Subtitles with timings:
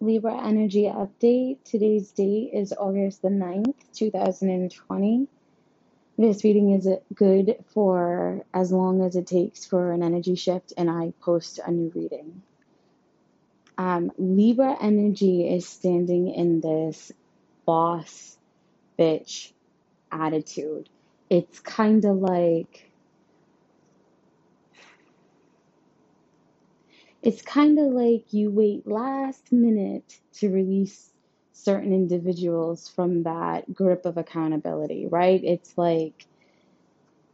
[0.00, 1.58] Libra energy update.
[1.64, 5.26] Today's date is August the ninth, 2020.
[6.16, 10.88] This reading is good for as long as it takes for an energy shift and
[10.88, 12.42] I post a new reading.
[13.76, 17.10] Um, Libra energy is standing in this
[17.66, 18.38] boss
[18.96, 19.52] bitch
[20.12, 20.88] attitude.
[21.28, 22.87] It's kind of like
[27.22, 31.10] It's kind of like you wait last minute to release
[31.52, 35.42] certain individuals from that grip of accountability, right?
[35.42, 36.26] It's like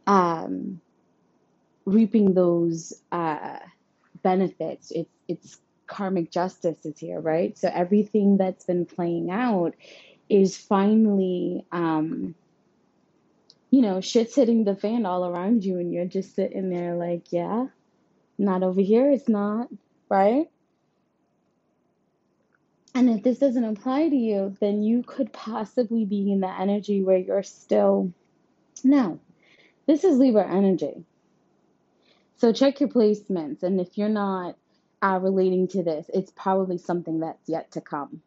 [0.07, 0.81] um,
[1.85, 3.59] reaping those uh,
[4.23, 4.91] benefits.
[4.91, 5.57] It's it's
[5.87, 7.57] karmic justice is here, right?
[7.57, 9.75] So everything that's been playing out
[10.29, 12.33] is finally, um,
[13.69, 17.31] you know, shit's hitting the fan all around you, and you're just sitting there like,
[17.31, 17.67] yeah,
[18.37, 19.69] not over here, it's not,
[20.09, 20.49] right?
[22.93, 27.03] And if this doesn't apply to you, then you could possibly be in the energy
[27.03, 28.13] where you're still,
[28.83, 29.19] no,
[29.85, 31.03] this is Libra energy.
[32.37, 33.63] So check your placements.
[33.63, 34.55] And if you're not
[35.01, 38.21] uh, relating to this, it's probably something that's yet to come.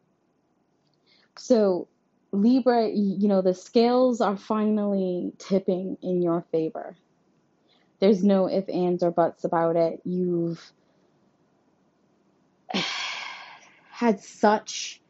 [1.38, 1.88] So,
[2.32, 6.94] Libra, you know, the scales are finally tipping in your favor.
[8.00, 10.00] There's no if, ands, or buts about it.
[10.04, 10.60] You've
[13.90, 15.00] had such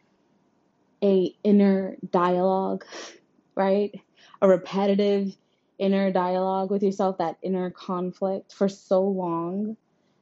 [1.02, 2.84] a inner dialogue,
[3.54, 4.00] right?
[4.40, 5.36] A repetitive
[5.78, 9.76] inner dialogue with yourself, that inner conflict for so long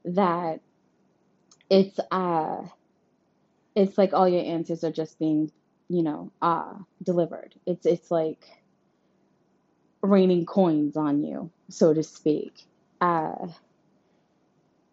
[0.05, 0.61] that
[1.69, 2.63] it's uh
[3.75, 5.51] it's like all your answers are just being,
[5.89, 7.55] you know, uh delivered.
[7.67, 8.47] It's it's like
[10.07, 12.65] raining coins on you, so to speak.
[13.01, 13.49] Uh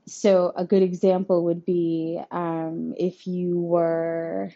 [0.06, 4.52] so a good example would be um, if you were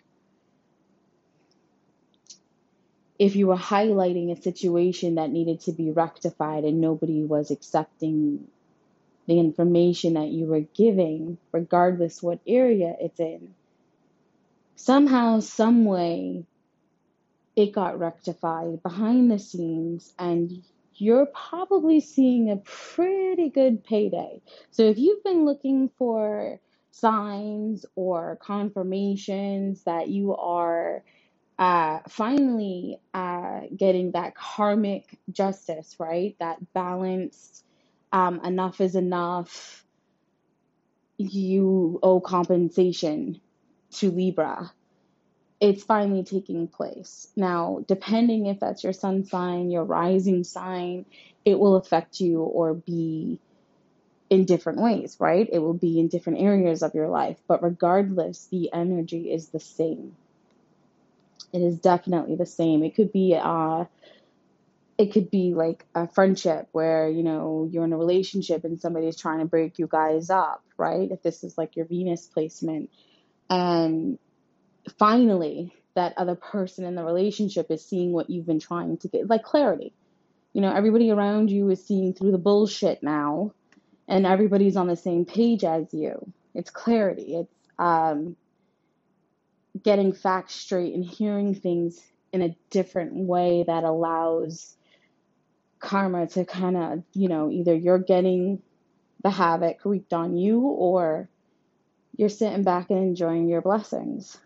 [3.18, 8.48] if you were highlighting a situation that needed to be rectified and nobody was accepting
[9.26, 13.56] the information that you were giving regardless what area it's in
[14.76, 16.46] somehow some way
[17.58, 20.64] it got rectified behind the scenes and
[20.94, 24.42] you're probably seeing a pretty good payday.
[24.70, 26.60] So if you've been looking for
[26.92, 31.04] signs or confirmations that you are
[31.58, 36.36] uh, finally uh, getting that karmic justice, right?
[36.40, 37.66] That balanced,
[38.14, 39.84] um, enough is enough,
[41.18, 43.42] you owe compensation
[43.94, 44.72] to Libra
[45.68, 47.28] it's finally taking place.
[47.36, 51.06] Now, depending if that's your sun sign, your rising sign,
[51.44, 53.40] it will affect you or be
[54.30, 55.48] in different ways, right?
[55.52, 59.60] It will be in different areas of your life, but regardless, the energy is the
[59.60, 60.16] same.
[61.52, 62.84] It is definitely the same.
[62.84, 63.86] It could be uh
[64.98, 69.16] it could be like a friendship where, you know, you're in a relationship and somebody's
[69.20, 71.12] trying to break you guys up, right?
[71.12, 72.90] If this is like your Venus placement
[73.50, 74.18] and
[74.98, 79.30] finally that other person in the relationship is seeing what you've been trying to get
[79.30, 79.94] like clarity.
[80.54, 83.54] You know everybody around you is seeing through the bullshit now
[84.08, 86.32] and everybody's on the same page as you.
[86.54, 87.36] It's clarity.
[87.36, 88.36] It's um,
[89.84, 92.00] getting facts straight and hearing things
[92.32, 94.76] in a different way that allows
[95.80, 98.62] karma to kind of you know either you're getting
[99.24, 101.30] the havoc wreaked on you or
[102.16, 104.38] you're sitting back and enjoying your blessings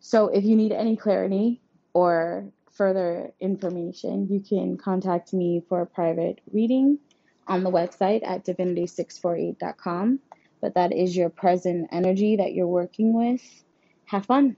[0.00, 1.60] so if you need any clarity
[1.92, 6.98] or further information, you can contact me for a private reading
[7.46, 10.18] on the website at divinity648.com.
[10.62, 13.42] But that is your present energy that you're working with.
[14.06, 14.56] Have fun.